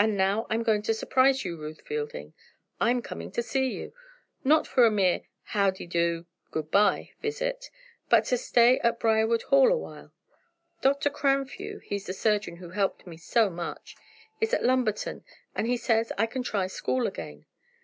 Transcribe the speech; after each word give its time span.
"And 0.00 0.16
now 0.16 0.48
I'm 0.50 0.64
going 0.64 0.82
to 0.82 0.92
surprise 0.92 1.44
you, 1.44 1.56
Ruth 1.56 1.80
Fielding. 1.82 2.34
I'm 2.80 3.00
coming 3.00 3.30
to 3.30 3.40
see 3.40 3.68
you 3.68 3.92
not 4.42 4.66
for 4.66 4.84
a 4.84 4.90
mere 4.90 5.20
'how 5.44 5.70
de 5.70 5.86
do 5.86 6.26
good 6.50 6.72
bye' 6.72 7.12
visit; 7.22 7.70
but 8.08 8.24
to 8.24 8.36
stay 8.36 8.80
at 8.80 8.98
Briarwood 8.98 9.42
Hall 9.42 9.68
a 9.70 9.76
while. 9.76 10.12
Dr. 10.80 11.08
Cranfew 11.08 11.78
(he's 11.84 12.06
the 12.06 12.12
surgeon 12.14 12.56
who 12.56 12.70
helped 12.70 13.06
me 13.06 13.16
so 13.16 13.48
much) 13.48 13.94
is 14.40 14.52
at 14.52 14.64
Lumberton 14.64 15.22
and 15.54 15.68
he 15.68 15.76
says 15.76 16.10
I 16.18 16.26
can 16.26 16.42
try 16.42 16.66
school 16.66 17.06
again. 17.06 17.46